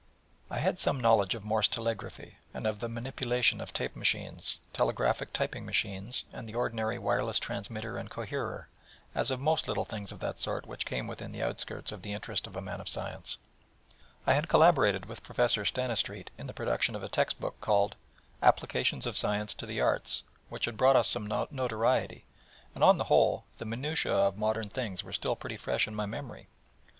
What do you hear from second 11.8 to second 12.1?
of